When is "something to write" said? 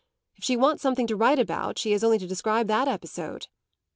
0.81-1.37